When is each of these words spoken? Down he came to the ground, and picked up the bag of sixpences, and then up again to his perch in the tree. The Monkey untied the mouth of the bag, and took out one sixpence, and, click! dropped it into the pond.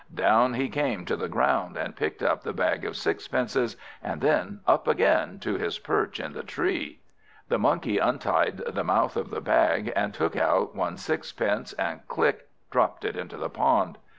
Down 0.15 0.55
he 0.55 0.67
came 0.67 1.05
to 1.05 1.15
the 1.15 1.29
ground, 1.29 1.77
and 1.77 1.95
picked 1.95 2.23
up 2.23 2.41
the 2.41 2.53
bag 2.53 2.85
of 2.85 2.97
sixpences, 2.97 3.77
and 4.01 4.19
then 4.19 4.61
up 4.65 4.87
again 4.87 5.37
to 5.41 5.57
his 5.59 5.77
perch 5.77 6.19
in 6.19 6.33
the 6.33 6.41
tree. 6.41 7.01
The 7.49 7.59
Monkey 7.59 7.99
untied 7.99 8.57
the 8.65 8.83
mouth 8.83 9.15
of 9.15 9.29
the 9.29 9.41
bag, 9.41 9.93
and 9.95 10.11
took 10.11 10.35
out 10.35 10.75
one 10.75 10.97
sixpence, 10.97 11.73
and, 11.73 11.99
click! 12.07 12.49
dropped 12.71 13.05
it 13.05 13.15
into 13.15 13.37
the 13.37 13.47
pond. 13.51 13.99